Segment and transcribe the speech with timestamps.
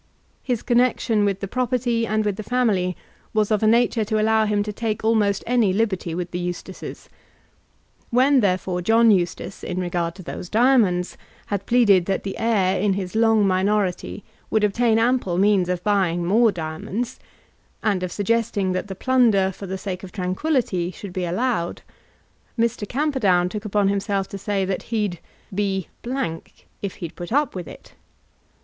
[0.41, 2.97] His connexion with the property and with the family
[3.35, 7.07] was of a nature to allow him to take almost any liberty with the Eustaces.
[8.09, 11.17] When therefore John Eustace, in regard to those diamonds,
[11.53, 16.25] had pleaded that the heir in his long minority would obtain ample means of buying
[16.25, 17.19] more diamonds,
[17.83, 21.83] and of suggesting that the plunder for the sake of tranquillity should be allowed,
[22.57, 22.89] Mr.
[22.89, 25.19] Camperdown took upon himself to say that he'd
[25.53, 25.89] "be
[26.81, 27.93] if he'd put up with it!"